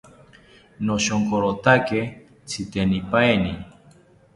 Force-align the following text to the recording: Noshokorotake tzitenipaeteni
Noshokorotake 0.85 1.99
tzitenipaeteni 2.47 3.53